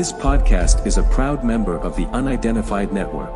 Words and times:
This 0.00 0.14
podcast 0.14 0.86
is 0.86 0.96
a 0.96 1.02
proud 1.02 1.44
member 1.44 1.76
of 1.76 1.94
the 1.94 2.06
Unidentified 2.06 2.90
Network. 2.90 3.34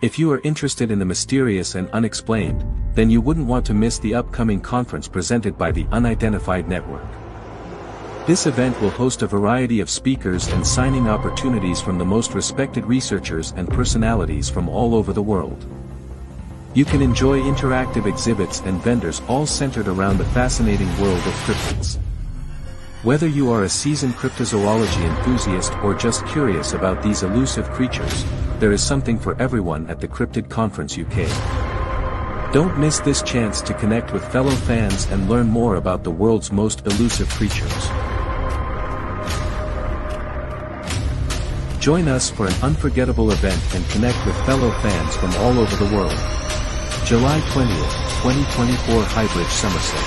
If 0.00 0.18
you 0.18 0.32
are 0.32 0.40
interested 0.44 0.90
in 0.90 0.98
the 0.98 1.04
mysterious 1.04 1.74
and 1.74 1.90
unexplained, 1.90 2.64
then 2.94 3.10
you 3.10 3.20
wouldn't 3.20 3.46
want 3.46 3.66
to 3.66 3.74
miss 3.74 3.98
the 3.98 4.14
upcoming 4.14 4.62
conference 4.62 5.06
presented 5.06 5.58
by 5.58 5.72
the 5.72 5.86
Unidentified 5.92 6.70
Network. 6.70 7.21
This 8.24 8.46
event 8.46 8.80
will 8.80 8.90
host 8.90 9.22
a 9.22 9.26
variety 9.26 9.80
of 9.80 9.90
speakers 9.90 10.46
and 10.46 10.64
signing 10.64 11.08
opportunities 11.08 11.80
from 11.80 11.98
the 11.98 12.04
most 12.04 12.34
respected 12.34 12.84
researchers 12.84 13.52
and 13.56 13.68
personalities 13.68 14.48
from 14.48 14.68
all 14.68 14.94
over 14.94 15.12
the 15.12 15.20
world. 15.20 15.66
You 16.72 16.84
can 16.84 17.02
enjoy 17.02 17.40
interactive 17.40 18.06
exhibits 18.06 18.60
and 18.60 18.80
vendors 18.80 19.20
all 19.26 19.44
centered 19.44 19.88
around 19.88 20.18
the 20.18 20.24
fascinating 20.26 20.88
world 21.00 21.18
of 21.18 21.34
cryptids. 21.44 21.98
Whether 23.02 23.26
you 23.26 23.50
are 23.50 23.64
a 23.64 23.68
seasoned 23.68 24.14
cryptozoology 24.14 25.02
enthusiast 25.04 25.76
or 25.82 25.92
just 25.92 26.24
curious 26.26 26.74
about 26.74 27.02
these 27.02 27.24
elusive 27.24 27.68
creatures, 27.70 28.24
there 28.60 28.70
is 28.70 28.84
something 28.84 29.18
for 29.18 29.34
everyone 29.42 29.90
at 29.90 30.00
the 30.00 30.06
Cryptid 30.06 30.48
Conference 30.48 30.96
UK. 30.96 31.26
Don't 32.52 32.78
miss 32.78 33.00
this 33.00 33.22
chance 33.22 33.60
to 33.62 33.74
connect 33.74 34.12
with 34.12 34.30
fellow 34.30 34.50
fans 34.52 35.06
and 35.06 35.28
learn 35.28 35.48
more 35.48 35.74
about 35.74 36.04
the 36.04 36.10
world's 36.12 36.52
most 36.52 36.86
elusive 36.86 37.28
creatures. 37.30 38.11
Join 41.82 42.06
us 42.06 42.30
for 42.30 42.46
an 42.46 42.54
unforgettable 42.62 43.32
event 43.32 43.60
and 43.74 43.84
connect 43.88 44.24
with 44.24 44.36
fellow 44.46 44.70
fans 44.82 45.16
from 45.16 45.34
all 45.42 45.58
over 45.58 45.84
the 45.84 45.92
world. 45.92 46.16
July 47.04 47.40
20th, 47.50 48.22
2024 48.22 49.02
Highbridge 49.02 49.50
Somerset. 49.50 49.98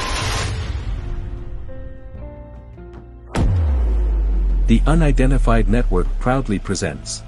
The 4.68 4.82
Unidentified 4.88 5.68
Network 5.68 6.08
proudly 6.20 6.60
presents 6.60 7.24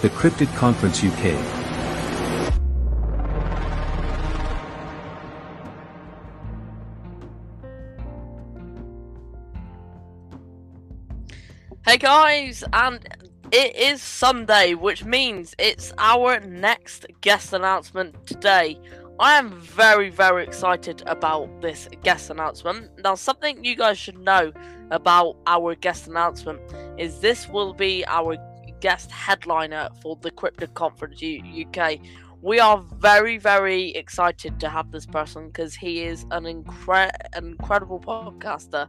The 0.00 0.08
Cryptid 0.08 0.56
Conference 0.56 1.04
UK 1.04 1.57
guys, 11.98 12.62
and 12.72 13.06
it 13.50 13.74
is 13.74 14.00
Sunday, 14.00 14.74
which 14.74 15.04
means 15.04 15.54
it's 15.58 15.92
our 15.98 16.38
next 16.40 17.06
guest 17.22 17.52
announcement 17.52 18.24
today. 18.24 18.78
I 19.18 19.36
am 19.36 19.60
very, 19.60 20.08
very 20.08 20.44
excited 20.44 21.02
about 21.06 21.60
this 21.60 21.88
guest 22.04 22.30
announcement. 22.30 22.90
Now, 23.02 23.16
something 23.16 23.64
you 23.64 23.74
guys 23.74 23.98
should 23.98 24.18
know 24.18 24.52
about 24.92 25.38
our 25.48 25.74
guest 25.74 26.06
announcement 26.06 26.60
is 26.98 27.18
this 27.18 27.48
will 27.48 27.74
be 27.74 28.04
our 28.06 28.36
guest 28.80 29.10
headliner 29.10 29.88
for 30.00 30.16
the 30.22 30.30
Cryptid 30.30 30.74
Conference 30.74 31.20
U- 31.20 31.66
UK. 31.66 31.98
We 32.40 32.60
are 32.60 32.78
very, 32.98 33.38
very 33.38 33.90
excited 33.90 34.60
to 34.60 34.68
have 34.68 34.92
this 34.92 35.04
person 35.04 35.48
because 35.48 35.74
he 35.74 36.02
is 36.02 36.24
an, 36.30 36.44
incre- 36.44 37.10
an 37.32 37.46
incredible 37.48 37.98
podcaster 37.98 38.88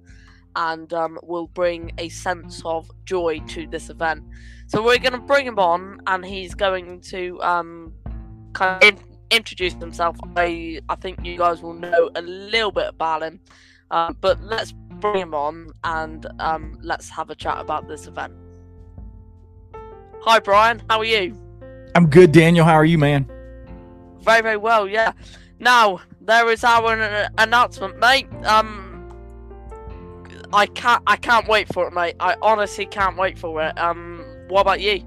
and 0.56 0.92
um, 0.94 1.20
will 1.24 1.48
bring 1.48 1.92
a 1.98 2.10
sense 2.10 2.62
of 2.66 2.90
joy 3.06 3.40
to 3.48 3.68
this 3.68 3.90
event. 3.90 4.24
So 4.68 4.84
we're 4.84 5.00
going 5.00 5.14
to 5.14 5.20
bring 5.20 5.46
him 5.46 5.60
on, 5.60 6.02
and 6.08 6.26
he's 6.26 6.54
going 6.54 7.02
to 7.02 7.42
um, 7.42 7.94
kind 8.54 8.84
of 8.84 9.04
introduce 9.32 9.74
himself. 9.74 10.18
I 10.36 10.82
I 10.90 10.96
think 10.96 11.24
you 11.24 11.38
guys 11.38 11.62
will 11.62 11.74
know 11.74 12.10
a 12.16 12.22
little 12.22 12.72
bit 12.72 12.88
about 12.88 13.24
him, 13.24 13.40
uh, 13.92 14.14
but 14.20 14.42
let's 14.44 14.74
bring 15.00 15.22
him 15.22 15.34
on 15.34 15.72
and 15.84 16.26
um, 16.40 16.78
let's 16.82 17.10
have 17.10 17.30
a 17.30 17.36
chat 17.36 17.58
about 17.60 17.88
this 17.88 18.08
event. 18.08 18.34
Hi, 20.22 20.40
Brian. 20.40 20.82
How 20.90 21.00
are 21.00 21.06
you? 21.06 21.36
I'm 21.96 22.08
good, 22.10 22.32
Daniel. 22.32 22.66
How 22.66 22.74
are 22.74 22.86
you, 22.86 22.98
man? 22.98 23.30
Very, 24.22 24.42
very 24.42 24.58
well. 24.58 24.88
Yeah. 24.88 25.14
Now 25.60 26.02
there 26.22 26.50
is 26.52 26.64
our 26.64 27.30
announcement, 27.38 27.98
mate. 28.00 28.28
Um, 28.44 28.89
I 30.52 30.66
can't, 30.66 31.04
I 31.06 31.16
can't 31.16 31.48
wait 31.48 31.72
for 31.74 31.88
it, 31.88 31.94
mate. 31.94 32.16
I 32.20 32.36
honestly 32.42 32.86
can't 32.86 33.18
wait 33.18 33.38
for 33.38 33.62
it. 33.62 33.78
Um, 33.80 34.26
what 34.48 34.62
about 34.62 34.82
you? 34.82 35.04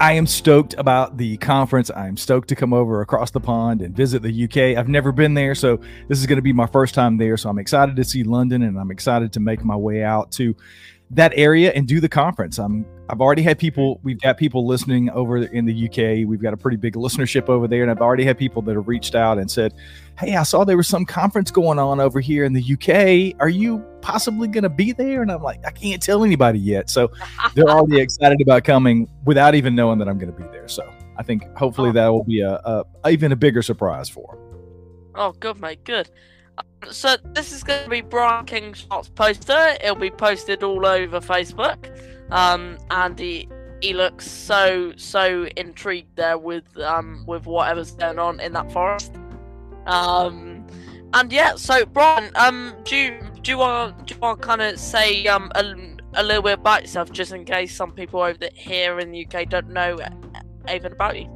I 0.00 0.14
am 0.14 0.26
stoked 0.26 0.74
about 0.78 1.18
the 1.18 1.36
conference. 1.38 1.90
I'm 1.94 2.16
stoked 2.16 2.48
to 2.48 2.56
come 2.56 2.72
over 2.72 3.02
across 3.02 3.30
the 3.30 3.40
pond 3.40 3.82
and 3.82 3.94
visit 3.94 4.22
the 4.22 4.44
UK. 4.44 4.78
I've 4.78 4.88
never 4.88 5.12
been 5.12 5.34
there, 5.34 5.54
so 5.54 5.78
this 6.08 6.18
is 6.18 6.26
going 6.26 6.36
to 6.36 6.42
be 6.42 6.54
my 6.54 6.66
first 6.66 6.94
time 6.94 7.18
there. 7.18 7.36
So 7.36 7.50
I'm 7.50 7.58
excited 7.58 7.96
to 7.96 8.04
see 8.04 8.22
London 8.22 8.62
and 8.62 8.78
I'm 8.78 8.90
excited 8.90 9.32
to 9.34 9.40
make 9.40 9.62
my 9.62 9.76
way 9.76 10.02
out 10.02 10.32
to 10.32 10.56
that 11.10 11.32
area 11.34 11.72
and 11.72 11.88
do 11.88 12.00
the 12.00 12.08
conference. 12.08 12.58
I'm 12.58 12.86
I've 13.08 13.20
already 13.20 13.42
had 13.42 13.58
people 13.58 13.98
we've 14.04 14.20
got 14.20 14.38
people 14.38 14.66
listening 14.66 15.10
over 15.10 15.38
in 15.38 15.64
the 15.64 15.86
UK. 15.86 16.28
We've 16.28 16.40
got 16.40 16.54
a 16.54 16.56
pretty 16.56 16.76
big 16.76 16.94
listenership 16.94 17.48
over 17.48 17.66
there 17.66 17.82
and 17.82 17.90
I've 17.90 18.00
already 18.00 18.24
had 18.24 18.38
people 18.38 18.62
that 18.62 18.76
have 18.76 18.86
reached 18.86 19.16
out 19.16 19.38
and 19.38 19.50
said, 19.50 19.74
"Hey, 20.16 20.36
I 20.36 20.44
saw 20.44 20.62
there 20.62 20.76
was 20.76 20.86
some 20.86 21.04
conference 21.04 21.50
going 21.50 21.80
on 21.80 21.98
over 21.98 22.20
here 22.20 22.44
in 22.44 22.52
the 22.52 22.62
UK. 22.62 23.40
Are 23.40 23.48
you 23.48 23.84
possibly 24.00 24.46
going 24.46 24.62
to 24.62 24.68
be 24.68 24.92
there?" 24.92 25.22
And 25.22 25.32
I'm 25.32 25.42
like, 25.42 25.60
"I 25.66 25.72
can't 25.72 26.00
tell 26.00 26.22
anybody 26.22 26.60
yet." 26.60 26.88
So 26.88 27.10
they're 27.54 27.68
already 27.68 28.00
excited 28.00 28.40
about 28.40 28.62
coming 28.62 29.10
without 29.24 29.56
even 29.56 29.74
knowing 29.74 29.98
that 29.98 30.08
I'm 30.08 30.18
going 30.18 30.32
to 30.32 30.38
be 30.38 30.48
there. 30.52 30.68
So 30.68 30.88
I 31.16 31.24
think 31.24 31.44
hopefully 31.56 31.90
oh. 31.90 31.92
that 31.92 32.08
will 32.08 32.24
be 32.24 32.40
a, 32.40 32.52
a 32.52 33.10
even 33.10 33.32
a 33.32 33.36
bigger 33.36 33.62
surprise 33.62 34.08
for 34.08 34.36
them. 34.36 34.60
Oh, 35.16 35.32
good 35.32 35.60
mate, 35.60 35.82
good. 35.82 36.08
So 36.90 37.16
this 37.34 37.52
is 37.52 37.62
going 37.62 37.84
to 37.84 37.90
be 37.90 38.00
Brian 38.00 38.46
Kingshott's 38.46 39.08
poster. 39.10 39.76
It'll 39.82 39.94
be 39.94 40.10
posted 40.10 40.62
all 40.62 40.86
over 40.86 41.20
Facebook, 41.20 41.90
um, 42.32 42.78
and 42.90 43.18
he 43.18 43.48
he 43.80 43.94
looks 43.94 44.30
so 44.30 44.92
so 44.96 45.46
intrigued 45.56 46.16
there 46.16 46.38
with 46.38 46.64
um 46.78 47.24
with 47.26 47.46
whatever's 47.46 47.92
going 47.92 48.18
on 48.18 48.40
in 48.40 48.52
that 48.54 48.72
forest. 48.72 49.12
Um, 49.86 50.66
and 51.14 51.32
yeah, 51.32 51.56
so 51.56 51.84
Brian, 51.84 52.30
um, 52.36 52.74
do 52.84 52.96
you 52.96 53.20
do 53.42 53.52
you 53.52 53.58
want 53.58 54.06
do 54.06 54.14
you 54.14 54.20
want 54.20 54.40
kind 54.40 54.62
of 54.62 54.78
say 54.78 55.26
um 55.26 55.52
a, 55.54 55.62
a 56.14 56.22
little 56.22 56.42
bit 56.42 56.58
about 56.58 56.82
yourself, 56.82 57.12
just 57.12 57.32
in 57.32 57.44
case 57.44 57.74
some 57.74 57.92
people 57.92 58.20
over 58.20 58.48
here 58.54 58.98
in 59.00 59.12
the 59.12 59.26
UK 59.26 59.48
don't 59.48 59.68
know 59.68 59.98
even 60.72 60.92
about 60.92 61.18
you? 61.18 61.28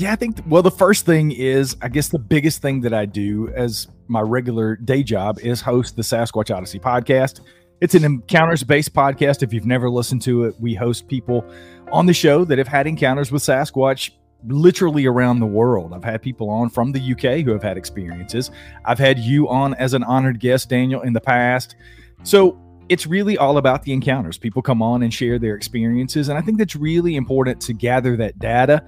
Yeah, 0.00 0.12
I 0.12 0.16
think, 0.16 0.38
well, 0.46 0.62
the 0.62 0.70
first 0.70 1.04
thing 1.04 1.30
is, 1.30 1.76
I 1.82 1.88
guess 1.88 2.08
the 2.08 2.18
biggest 2.18 2.62
thing 2.62 2.80
that 2.82 2.94
I 2.94 3.04
do 3.04 3.48
as 3.54 3.86
my 4.10 4.20
regular 4.20 4.74
day 4.74 5.02
job 5.04 5.38
is 5.38 5.60
host 5.60 5.94
the 5.94 6.02
Sasquatch 6.02 6.54
Odyssey 6.54 6.80
podcast. 6.80 7.40
It's 7.80 7.94
an 7.94 8.04
encounters 8.04 8.64
based 8.64 8.92
podcast. 8.92 9.42
If 9.42 9.52
you've 9.52 9.66
never 9.66 9.88
listened 9.88 10.22
to 10.22 10.44
it, 10.44 10.60
we 10.60 10.74
host 10.74 11.06
people 11.06 11.44
on 11.92 12.06
the 12.06 12.12
show 12.12 12.44
that 12.44 12.58
have 12.58 12.66
had 12.66 12.88
encounters 12.88 13.30
with 13.30 13.42
Sasquatch 13.42 14.10
literally 14.48 15.06
around 15.06 15.38
the 15.38 15.46
world. 15.46 15.92
I've 15.94 16.02
had 16.02 16.22
people 16.22 16.50
on 16.50 16.70
from 16.70 16.90
the 16.90 17.12
UK 17.12 17.44
who 17.44 17.52
have 17.52 17.62
had 17.62 17.76
experiences. 17.76 18.50
I've 18.84 18.98
had 18.98 19.18
you 19.18 19.48
on 19.48 19.74
as 19.74 19.94
an 19.94 20.02
honored 20.02 20.40
guest, 20.40 20.68
Daniel, 20.68 21.02
in 21.02 21.12
the 21.12 21.20
past. 21.20 21.76
So 22.24 22.58
it's 22.88 23.06
really 23.06 23.38
all 23.38 23.58
about 23.58 23.84
the 23.84 23.92
encounters. 23.92 24.38
People 24.38 24.60
come 24.60 24.82
on 24.82 25.04
and 25.04 25.14
share 25.14 25.38
their 25.38 25.54
experiences. 25.54 26.28
And 26.28 26.36
I 26.36 26.40
think 26.40 26.58
that's 26.58 26.74
really 26.74 27.14
important 27.14 27.60
to 27.62 27.72
gather 27.72 28.16
that 28.16 28.40
data 28.40 28.84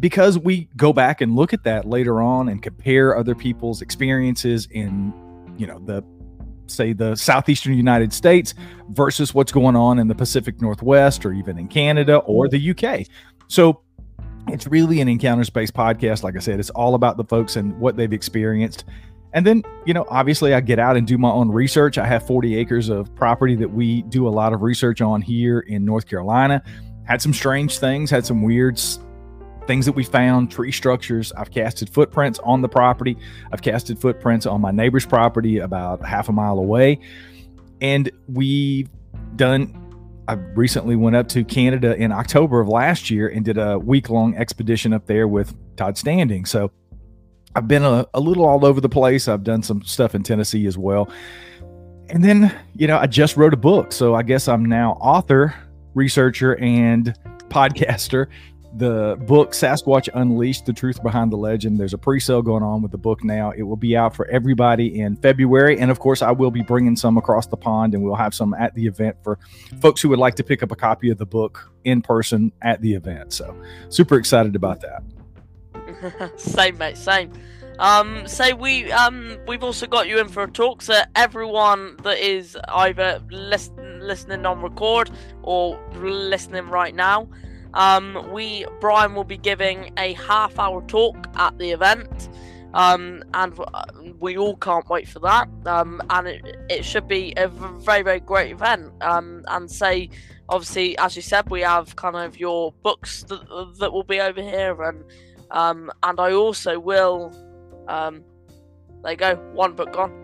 because 0.00 0.38
we 0.38 0.68
go 0.76 0.92
back 0.92 1.20
and 1.20 1.36
look 1.36 1.52
at 1.52 1.62
that 1.64 1.84
later 1.84 2.20
on 2.20 2.48
and 2.48 2.62
compare 2.62 3.16
other 3.16 3.34
people's 3.34 3.82
experiences 3.82 4.66
in 4.70 5.12
you 5.56 5.66
know 5.66 5.78
the 5.80 6.02
say 6.66 6.92
the 6.92 7.16
southeastern 7.16 7.74
united 7.74 8.12
states 8.12 8.54
versus 8.90 9.34
what's 9.34 9.50
going 9.52 9.76
on 9.76 9.98
in 9.98 10.08
the 10.08 10.14
pacific 10.14 10.60
northwest 10.60 11.26
or 11.26 11.32
even 11.32 11.58
in 11.58 11.66
canada 11.66 12.18
or 12.18 12.48
the 12.48 12.70
uk 12.70 13.06
so 13.48 13.82
it's 14.48 14.66
really 14.66 15.00
an 15.00 15.08
encounters 15.08 15.50
based 15.50 15.74
podcast. 15.74 16.22
Like 16.22 16.36
i 16.36 16.38
said 16.38 16.60
it's 16.60 16.70
all 16.70 16.94
about 16.94 17.16
the 17.16 17.24
folks 17.24 17.56
and 17.56 17.78
what 17.78 17.96
they've 17.96 18.12
experienced. 18.12 18.84
And 19.32 19.46
then 19.46 19.62
you 19.86 19.94
know 19.94 20.06
obviously 20.08 20.54
i 20.54 20.60
get 20.60 20.78
out 20.78 20.96
and 20.96 21.06
do 21.06 21.18
my 21.18 21.30
own 21.30 21.50
research. 21.50 21.98
I 21.98 22.06
have 22.06 22.26
40 22.26 22.56
acres 22.56 22.88
of 22.88 23.14
property 23.14 23.54
that 23.56 23.70
we 23.70 24.02
do 24.02 24.26
a 24.26 24.30
lot 24.30 24.52
of 24.52 24.62
research 24.62 25.00
on 25.00 25.22
here 25.22 25.60
in 25.60 25.84
north 25.84 26.06
carolina. 26.06 26.62
Had 27.04 27.22
some 27.22 27.34
strange 27.34 27.78
things 27.78 28.10
had 28.10 28.26
some 28.26 28.42
weird 28.42 28.78
things 29.70 29.86
that 29.86 29.92
we 29.92 30.02
found, 30.02 30.50
tree 30.50 30.72
structures. 30.72 31.30
I've 31.34 31.52
casted 31.52 31.88
footprints 31.88 32.40
on 32.40 32.60
the 32.60 32.68
property. 32.68 33.16
I've 33.52 33.62
casted 33.62 34.00
footprints 34.00 34.44
on 34.44 34.60
my 34.60 34.72
neighbor's 34.72 35.06
property 35.06 35.58
about 35.58 36.04
half 36.04 36.28
a 36.28 36.32
mile 36.32 36.58
away. 36.58 36.98
And 37.80 38.10
we've 38.26 38.88
done 39.36 39.76
I 40.26 40.32
recently 40.32 40.96
went 40.96 41.14
up 41.14 41.28
to 41.28 41.44
Canada 41.44 41.94
in 41.94 42.10
October 42.10 42.60
of 42.60 42.66
last 42.66 43.10
year 43.10 43.28
and 43.28 43.44
did 43.44 43.58
a 43.58 43.78
week 43.78 44.10
long 44.10 44.36
expedition 44.36 44.92
up 44.92 45.06
there 45.06 45.28
with 45.28 45.54
Todd 45.76 45.96
Standing. 45.96 46.46
So 46.46 46.72
I've 47.54 47.68
been 47.68 47.84
a, 47.84 48.06
a 48.12 48.18
little 48.18 48.46
all 48.46 48.64
over 48.64 48.80
the 48.80 48.88
place. 48.88 49.28
I've 49.28 49.44
done 49.44 49.62
some 49.62 49.82
stuff 49.82 50.16
in 50.16 50.24
Tennessee 50.24 50.66
as 50.66 50.76
well. 50.76 51.08
And 52.08 52.24
then, 52.24 52.52
you 52.74 52.88
know, 52.88 52.98
I 52.98 53.06
just 53.06 53.36
wrote 53.36 53.54
a 53.54 53.56
book. 53.56 53.92
So 53.92 54.16
I 54.16 54.24
guess 54.24 54.48
I'm 54.48 54.64
now 54.64 54.94
author, 54.94 55.54
researcher, 55.94 56.56
and 56.56 57.16
podcaster 57.48 58.26
the 58.74 59.16
book 59.26 59.52
Sasquatch 59.52 60.08
Unleashed 60.14 60.66
The 60.66 60.72
Truth 60.72 61.02
Behind 61.02 61.32
the 61.32 61.36
Legend. 61.36 61.78
There's 61.78 61.94
a 61.94 61.98
pre 61.98 62.20
sale 62.20 62.42
going 62.42 62.62
on 62.62 62.82
with 62.82 62.92
the 62.92 62.98
book 62.98 63.24
now. 63.24 63.50
It 63.50 63.62
will 63.62 63.76
be 63.76 63.96
out 63.96 64.14
for 64.14 64.26
everybody 64.28 65.00
in 65.00 65.16
February. 65.16 65.78
And 65.78 65.90
of 65.90 65.98
course, 65.98 66.22
I 66.22 66.30
will 66.30 66.50
be 66.50 66.62
bringing 66.62 66.96
some 66.96 67.16
across 67.16 67.46
the 67.46 67.56
pond 67.56 67.94
and 67.94 68.02
we'll 68.02 68.14
have 68.14 68.34
some 68.34 68.54
at 68.54 68.74
the 68.74 68.86
event 68.86 69.16
for 69.22 69.38
folks 69.80 70.00
who 70.00 70.08
would 70.10 70.18
like 70.18 70.36
to 70.36 70.44
pick 70.44 70.62
up 70.62 70.70
a 70.70 70.76
copy 70.76 71.10
of 71.10 71.18
the 71.18 71.26
book 71.26 71.70
in 71.84 72.02
person 72.02 72.52
at 72.62 72.80
the 72.80 72.94
event. 72.94 73.32
So, 73.32 73.56
super 73.88 74.16
excited 74.16 74.54
about 74.54 74.80
that. 74.82 75.02
same, 76.38 76.78
mate, 76.78 76.96
same. 76.96 77.32
Um, 77.80 78.28
so 78.28 78.54
we 78.54 78.92
um 78.92 79.38
we've 79.46 79.64
also 79.64 79.86
got 79.86 80.06
you 80.06 80.18
in 80.18 80.28
for 80.28 80.42
a 80.42 80.50
talk. 80.50 80.82
So 80.82 81.00
everyone 81.16 81.96
that 82.02 82.18
is 82.18 82.56
either 82.68 83.22
listen, 83.30 84.00
listening 84.00 84.44
on 84.44 84.60
record 84.60 85.10
or 85.42 85.80
listening 85.94 86.68
right 86.68 86.94
now, 86.94 87.26
um, 87.74 88.30
we 88.32 88.66
Brian 88.80 89.14
will 89.14 89.24
be 89.24 89.36
giving 89.36 89.92
a 89.96 90.14
half 90.14 90.58
hour 90.58 90.82
talk 90.82 91.16
at 91.36 91.56
the 91.58 91.70
event. 91.70 92.28
Um, 92.72 93.24
and 93.34 93.58
uh, 93.58 93.84
we 94.20 94.36
all 94.36 94.56
can't 94.56 94.88
wait 94.88 95.08
for 95.08 95.18
that. 95.20 95.48
Um, 95.66 96.00
and 96.10 96.28
it, 96.28 96.56
it 96.68 96.84
should 96.84 97.08
be 97.08 97.34
a 97.36 97.48
very, 97.48 98.02
very 98.02 98.20
great 98.20 98.52
event. 98.52 98.92
Um, 99.00 99.44
and 99.48 99.70
say, 99.70 100.10
obviously, 100.48 100.96
as 100.98 101.16
you 101.16 101.22
said, 101.22 101.50
we 101.50 101.62
have 101.62 101.96
kind 101.96 102.16
of 102.16 102.38
your 102.38 102.72
books 102.84 103.24
that, 103.24 103.74
that 103.80 103.92
will 103.92 104.04
be 104.04 104.20
over 104.20 104.40
here, 104.40 104.80
and 104.82 105.04
um, 105.50 105.90
and 106.02 106.20
I 106.20 106.32
also 106.32 106.78
will. 106.78 107.34
Um, 107.88 108.22
there 109.02 109.12
you 109.12 109.16
go, 109.16 109.34
one 109.52 109.74
book 109.74 109.92
gone. 109.92 110.16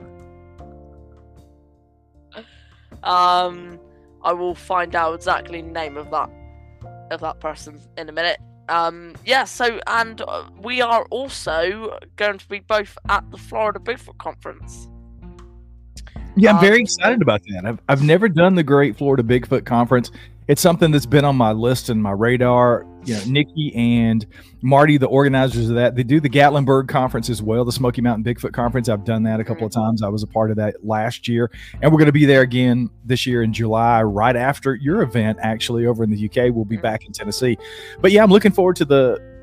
Um, 3.02 3.78
I 4.22 4.32
will 4.32 4.54
find 4.54 4.96
out 4.96 5.14
exactly 5.14 5.60
the 5.60 5.70
name 5.70 5.96
of 5.96 6.10
that 6.10 6.30
of 7.10 7.20
that 7.20 7.40
person 7.40 7.80
in 7.96 8.08
a 8.08 8.12
minute. 8.12 8.38
Um, 8.68 9.14
yeah, 9.24 9.44
so, 9.44 9.80
and 9.86 10.20
uh, 10.20 10.44
we 10.60 10.80
are 10.80 11.04
also 11.10 11.98
going 12.16 12.38
to 12.38 12.48
be 12.48 12.60
both 12.60 12.98
at 13.08 13.30
the 13.30 13.38
Florida 13.38 13.78
Bigfoot 13.78 14.18
Conference. 14.18 14.88
Yeah, 16.36 16.52
I'm 16.52 16.60
very 16.60 16.76
um, 16.76 16.82
excited 16.82 17.22
about 17.22 17.42
that. 17.44 17.64
I've, 17.64 17.80
I've 17.88 18.02
never 18.02 18.28
done 18.28 18.56
the 18.56 18.62
Great 18.62 18.96
Florida 18.96 19.22
Bigfoot 19.22 19.64
Conference 19.64 20.10
it's 20.48 20.62
something 20.62 20.90
that's 20.90 21.06
been 21.06 21.24
on 21.24 21.36
my 21.36 21.52
list 21.52 21.88
and 21.88 22.02
my 22.02 22.12
radar. 22.12 22.86
You 23.04 23.14
know, 23.14 23.22
Nikki 23.26 23.72
and 23.74 24.26
Marty, 24.62 24.98
the 24.98 25.06
organizers 25.06 25.68
of 25.68 25.76
that, 25.76 25.94
they 25.94 26.02
do 26.02 26.20
the 26.20 26.28
Gatlinburg 26.28 26.88
conference 26.88 27.30
as 27.30 27.40
well, 27.40 27.64
the 27.64 27.72
Smoky 27.72 28.00
Mountain 28.00 28.24
Bigfoot 28.24 28.52
conference. 28.52 28.88
I've 28.88 29.04
done 29.04 29.22
that 29.24 29.38
a 29.38 29.44
couple 29.44 29.66
of 29.66 29.72
mm-hmm. 29.72 29.80
times. 29.80 30.02
I 30.02 30.08
was 30.08 30.22
a 30.22 30.26
part 30.26 30.50
of 30.50 30.56
that 30.56 30.84
last 30.84 31.28
year, 31.28 31.50
and 31.80 31.92
we're 31.92 31.98
going 31.98 32.06
to 32.06 32.12
be 32.12 32.26
there 32.26 32.42
again 32.42 32.90
this 33.04 33.26
year 33.26 33.42
in 33.42 33.52
July, 33.52 34.02
right 34.02 34.34
after 34.34 34.74
your 34.74 35.02
event. 35.02 35.38
Actually, 35.40 35.86
over 35.86 36.02
in 36.02 36.10
the 36.10 36.26
UK, 36.26 36.54
we'll 36.54 36.64
be 36.64 36.76
mm-hmm. 36.76 36.82
back 36.82 37.04
in 37.04 37.12
Tennessee. 37.12 37.56
But 38.00 38.10
yeah, 38.12 38.22
I'm 38.22 38.30
looking 38.30 38.52
forward 38.52 38.76
to 38.76 38.84
the 38.84 39.35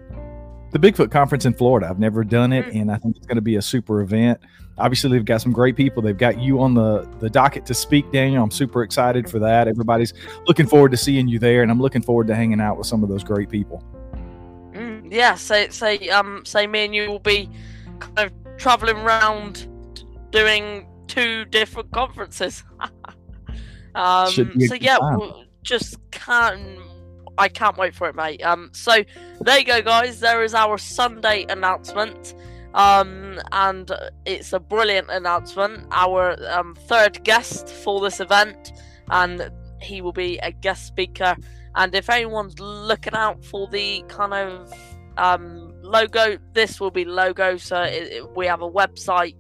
the 0.74 0.80
Bigfoot 0.80 1.12
conference 1.12 1.46
in 1.46 1.54
Florida. 1.54 1.88
I've 1.88 2.00
never 2.00 2.24
done 2.24 2.52
it, 2.52 2.66
mm. 2.66 2.82
and 2.82 2.92
I 2.92 2.98
think 2.98 3.16
it's 3.16 3.28
going 3.28 3.36
to 3.36 3.42
be 3.42 3.56
a 3.56 3.62
super 3.62 4.02
event. 4.02 4.40
Obviously, 4.80 5.12
they've 5.12 5.24
got 5.24 5.40
some 5.40 5.54
great 5.54 5.76
people. 5.76 6.02
They've 6.02 6.18
got 6.18 6.40
you 6.40 6.60
on 6.60 6.74
the 6.74 7.08
the 7.20 7.30
docket 7.30 7.66
to 7.68 7.76
speak, 7.76 8.12
Daniel. 8.12 8.44
I'm 8.44 8.52
super 8.52 8.82
excited 8.82 9.30
for 9.30 9.38
that. 9.40 9.68
Everybody's 9.68 10.14
looking 10.48 10.66
forward 10.66 10.90
to 10.92 10.98
seeing 10.98 11.28
you 11.28 11.38
there, 11.38 11.62
and 11.62 11.72
I'm 11.72 11.80
looking 11.80 12.02
forward 12.02 12.28
to 12.28 12.36
hanging 12.36 12.60
out 12.60 12.78
with 12.78 12.88
some 12.88 13.04
of 13.04 13.10
those 13.10 13.24
great 13.24 13.50
people. 13.50 13.84
Mm, 14.74 15.14
yeah, 15.14 15.36
say 15.36 15.70
say 15.70 16.10
um 16.10 16.44
say 16.44 16.66
me 16.66 16.86
and 16.86 16.96
you 16.96 17.08
will 17.08 17.20
be 17.20 17.50
kind 18.00 18.20
of 18.20 18.58
traveling 18.58 18.98
around 18.98 19.68
doing 20.32 20.88
two 21.08 21.46
different 21.46 21.92
conferences. 21.92 22.64
um, 23.96 24.32
so 24.32 24.74
yeah, 24.82 24.98
just 25.62 25.98
can't 26.10 26.80
I 27.38 27.48
can't 27.48 27.78
wait 27.78 27.96
for 27.96 28.08
it, 28.08 28.16
mate. 28.16 28.44
Um, 28.44 28.70
so 28.74 29.04
there 29.42 29.60
you 29.60 29.66
go, 29.66 29.82
guys. 29.82 30.20
There 30.20 30.44
is 30.44 30.54
our 30.54 30.78
Sunday 30.78 31.46
announcement. 31.50 32.36
Um, 32.74 33.40
and 33.52 33.92
it's 34.26 34.54
a 34.54 34.60
brilliant 34.60 35.10
announcement. 35.10 35.88
Our 35.92 36.36
um, 36.50 36.76
third 36.88 37.24
guest 37.24 37.70
for 37.70 38.02
this 38.02 38.20
event, 38.20 38.74
and 39.10 39.52
he 39.82 40.02
will 40.02 40.14
be 40.14 40.40
a 40.40 40.52
guest 40.52 40.88
speaker. 40.88 41.36
And 41.76 41.94
if 41.96 42.10
anyone's 42.10 42.60
looking 42.60 43.14
out 43.14 43.44
for 43.44 43.68
the 43.68 44.04
kind 44.08 44.34
of 44.34 44.74
um, 45.18 45.74
logo, 45.82 46.38
this 46.54 46.80
will 46.80 46.92
be 46.92 47.06
logo. 47.06 47.58
So 47.58 47.82
it, 47.82 48.12
it, 48.12 48.36
we 48.36 48.48
have 48.48 48.62
a 48.62 48.70
website 48.70 49.36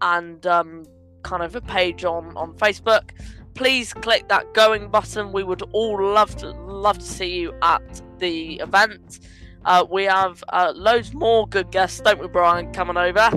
and 0.00 0.44
um, 0.46 0.84
kind 1.22 1.42
of 1.42 1.54
a 1.54 1.60
page 1.60 2.04
on 2.04 2.36
on 2.36 2.54
Facebook 2.54 3.10
please 3.54 3.92
click 3.92 4.28
that 4.28 4.52
going 4.54 4.88
button. 4.88 5.32
We 5.32 5.44
would 5.44 5.62
all 5.72 6.02
love 6.02 6.34
to 6.36 6.50
love 6.50 6.98
to 6.98 7.04
see 7.04 7.40
you 7.40 7.54
at 7.62 8.02
the 8.18 8.56
event. 8.56 9.20
Uh, 9.64 9.84
we 9.88 10.04
have 10.04 10.42
uh, 10.48 10.72
loads 10.74 11.14
more 11.14 11.46
good 11.46 11.70
guests, 11.70 12.00
don't 12.00 12.20
we, 12.20 12.28
Brian, 12.28 12.72
coming 12.72 12.96
over? 12.96 13.30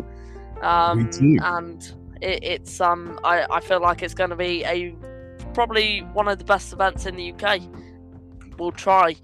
Um. 0.62 1.10
And 1.44 1.94
it, 2.22 2.44
it's 2.44 2.82
um, 2.82 3.20
I, 3.24 3.46
I 3.50 3.60
feel 3.60 3.82
like 3.82 4.02
it's 4.02 4.14
going 4.14 4.30
to 4.32 4.36
be 4.36 4.64
a 4.66 4.96
probably 5.54 6.00
one 6.14 6.28
of 6.28 6.38
the 6.38 6.46
best 6.46 6.74
events 6.74 7.06
in 7.06 7.16
the 7.16 7.34
UK. 7.34 7.62
We'll 8.58 8.72
try. 8.72 9.16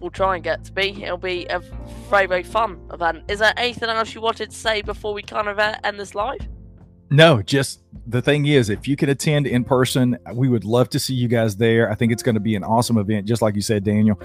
We'll 0.00 0.10
try 0.10 0.34
and 0.34 0.44
get 0.44 0.64
to 0.64 0.72
be. 0.72 1.02
It'll 1.04 1.16
be 1.16 1.46
a 1.48 1.60
very 2.10 2.26
very 2.26 2.42
fun 2.42 2.80
event. 2.92 3.24
Is 3.28 3.38
there 3.38 3.54
anything 3.56 3.88
else 3.88 4.14
you 4.14 4.20
wanted 4.20 4.50
to 4.50 4.56
say 4.56 4.82
before 4.82 5.14
we 5.14 5.22
kind 5.22 5.48
of 5.48 5.58
end 5.58 6.00
this 6.00 6.14
live? 6.14 6.46
No, 7.14 7.42
just 7.42 7.80
the 8.08 8.20
thing 8.20 8.46
is, 8.46 8.68
if 8.68 8.88
you 8.88 8.96
can 8.96 9.08
attend 9.08 9.46
in 9.46 9.62
person, 9.62 10.18
we 10.32 10.48
would 10.48 10.64
love 10.64 10.88
to 10.88 10.98
see 10.98 11.14
you 11.14 11.28
guys 11.28 11.54
there. 11.54 11.88
I 11.88 11.94
think 11.94 12.10
it's 12.10 12.24
going 12.24 12.34
to 12.34 12.40
be 12.40 12.56
an 12.56 12.64
awesome 12.64 12.98
event, 12.98 13.24
just 13.24 13.40
like 13.40 13.54
you 13.54 13.62
said, 13.62 13.84
Daniel 13.84 14.20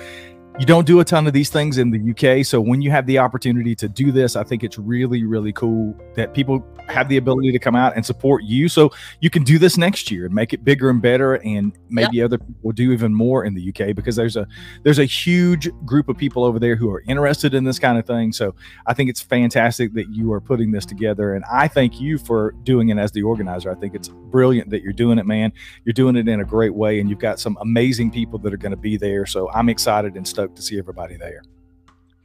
you 0.59 0.65
don't 0.65 0.85
do 0.85 1.00
a 1.00 1.06
ton 1.06 1.25
of 1.25 1.31
these 1.31 1.50
things 1.50 1.77
in 1.77 1.89
the 1.89 2.11
UK. 2.11 2.45
So 2.45 2.59
when 2.59 2.81
you 2.81 2.91
have 2.91 3.06
the 3.06 3.17
opportunity 3.17 3.75
to 3.75 3.88
do 3.88 4.11
this, 4.11 4.35
I 4.35 4.44
think 4.44 4.61
it's 4.61 4.77
really, 4.77 5.23
really 5.23 5.53
cool 5.53 5.95
that 6.15 6.33
people 6.33 6.67
have 6.89 7.07
the 7.07 7.15
ability 7.15 7.53
to 7.53 7.59
come 7.59 7.77
out 7.77 7.95
and 7.95 8.06
support 8.06 8.44
you. 8.44 8.67
So 8.67 8.91
you 9.21 9.29
can 9.29 9.44
do 9.44 9.57
this 9.57 9.77
next 9.77 10.11
year 10.11 10.25
and 10.25 10.35
make 10.35 10.51
it 10.51 10.65
bigger 10.65 10.89
and 10.89 11.01
better. 11.01 11.35
And 11.35 11.71
maybe 11.87 12.18
yep. 12.18 12.25
other 12.25 12.39
people 12.39 12.56
will 12.61 12.73
do 12.73 12.92
even 12.92 13.13
more 13.13 13.45
in 13.45 13.54
the 13.54 13.69
UK 13.69 13.95
because 13.95 14.18
there's 14.18 14.35
a 14.35 14.45
there's 14.83 14.99
a 14.99 15.06
huge 15.06 15.69
group 15.85 16.09
of 16.09 16.18
people 16.18 16.44
over 16.44 16.59
there 16.59 16.75
who 16.75 16.92
are 16.92 17.04
interested 17.07 17.54
in 17.54 17.63
this 17.63 17.80
kind 17.80 17.97
of 17.97 18.06
thing. 18.06 18.33
So 18.33 18.54
I 18.85 18.94
think 18.94 19.09
it's 19.09 19.21
fantastic 19.21 19.94
that 19.94 20.09
you 20.09 20.33
are 20.33 20.42
putting 20.42 20.71
this 20.71 20.85
together. 20.85 21.35
And 21.35 21.45
I 21.49 21.69
thank 21.69 22.01
you 22.01 22.18
for 22.18 22.51
doing 22.63 22.89
it 22.89 22.97
as 22.97 23.13
the 23.13 23.23
organizer. 23.23 23.71
I 23.71 23.75
think 23.75 23.95
it's 23.95 24.09
brilliant 24.09 24.71
that 24.71 24.83
you're 24.83 24.92
doing 24.92 25.19
it, 25.19 25.25
man. 25.25 25.54
You're 25.85 25.94
doing 25.94 26.18
it 26.18 26.28
in 26.28 26.42
a 26.42 26.45
great 26.45 26.73
way, 26.73 26.99
and 26.99 27.09
you've 27.09 27.19
got 27.19 27.39
some 27.39 27.57
amazing 27.61 28.11
people 28.11 28.39
that 28.39 28.54
are 28.54 28.57
going 28.57 28.71
to 28.71 28.78
be 28.78 28.97
there. 28.97 29.25
So 29.25 29.49
I'm 29.51 29.69
excited 29.69 30.18
and 30.18 30.28
stoked 30.28 30.48
to 30.56 30.61
see 30.61 30.77
everybody 30.77 31.18
there. 31.18 31.41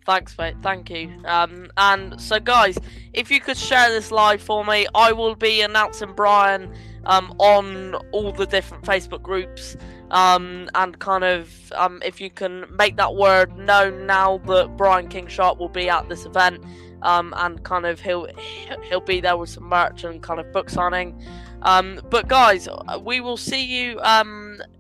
Thanks, 0.07 0.37
mate. 0.37 0.57
Thank 0.63 0.91
you. 0.91 1.11
Um, 1.25 1.71
and 1.79 2.21
so, 2.21 2.39
guys, 2.39 2.79
if 3.15 3.31
you 3.31 3.41
could 3.41 3.57
share 3.57 3.89
this 3.89 4.11
live 4.11 4.43
for 4.43 4.63
me, 4.63 4.87
I 4.95 5.13
will 5.13 5.35
be 5.35 5.63
announcing 5.63 6.13
Brian 6.15 6.75
um, 7.07 7.35
on 7.39 7.95
all 8.13 8.31
the 8.33 8.45
different 8.45 8.85
Facebook 8.85 9.23
groups. 9.23 9.77
Um, 10.11 10.69
and 10.75 10.99
kind 10.99 11.25
of, 11.25 11.73
um, 11.73 12.03
if 12.05 12.21
you 12.21 12.29
can 12.29 12.67
make 12.77 12.97
that 12.99 13.15
word 13.15 13.57
known 13.57 14.07
now 14.07 14.39
that 14.47 14.77
Brian 14.77 15.09
Kingshott 15.09 15.59
will 15.59 15.71
be 15.71 15.89
at 15.89 16.09
this 16.11 16.27
event, 16.27 16.63
um, 17.01 17.33
and 17.39 17.63
kind 17.65 17.87
of 17.87 17.99
he'll 18.01 18.29
he'll 18.89 19.01
be 19.01 19.21
there 19.21 19.37
with 19.37 19.49
some 19.49 19.65
merch 19.65 20.05
and 20.05 20.23
kind 20.23 20.39
of 20.39 20.53
book 20.53 20.69
signing. 20.69 21.19
Um, 21.63 22.01
but 22.11 22.29
guys, 22.29 22.69
we 23.01 23.21
will 23.21 23.39
see 23.39 23.65
you 23.65 23.99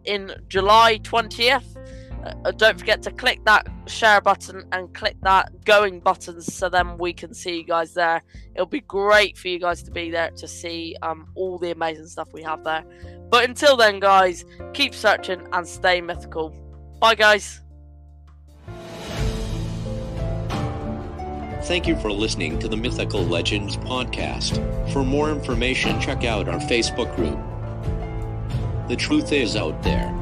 in 0.05 0.35
July 0.49 0.99
twentieth 0.99 1.74
uh, 2.25 2.51
don't 2.53 2.79
forget 2.79 3.03
to 3.03 3.11
click 3.11 3.45
that 3.45 3.67
share 3.87 4.21
button 4.21 4.65
and 4.73 4.93
click 4.95 5.17
that 5.23 5.65
going 5.65 6.01
button 6.01 6.41
so 6.41 6.69
then 6.69 6.97
we 6.99 7.13
can 7.13 7.35
see 7.35 7.59
you 7.59 7.65
guys 7.65 7.95
there. 7.95 8.23
It'll 8.55 8.67
be 8.67 8.81
great 8.81 9.37
for 9.37 9.49
you 9.49 9.59
guys 9.59 9.83
to 9.83 9.91
be 9.91 10.11
there 10.11 10.31
to 10.31 10.49
see 10.49 10.97
um, 11.03 11.29
all 11.35 11.59
the 11.59 11.71
amazing 11.71 12.07
stuff 12.07 12.29
we 12.33 12.43
have 12.43 12.65
there. 12.65 12.85
But 13.31 13.49
until 13.49 13.77
then, 13.77 14.01
guys, 14.01 14.45
keep 14.73 14.95
searching 14.95 15.47
and 15.53 15.67
stay 15.67 16.01
mythical. 16.01 16.51
Bye, 17.01 17.15
guys. 17.15 17.61
Thank 21.65 21.87
you 21.87 21.97
for 21.97 22.13
listening 22.13 22.59
to 22.59 22.69
the 22.69 22.77
Mythical 22.77 23.23
Legends 23.23 23.79
podcast. 23.79 24.93
For 24.93 25.03
more 25.03 25.31
information, 25.31 25.99
check 25.99 26.23
out 26.25 26.47
our 26.47 26.61
Facebook 26.61 27.15
group. 27.17 27.39
The 28.89 28.97
truth 28.97 29.33
is 29.33 29.57
out 29.57 29.83
there. 29.83 30.14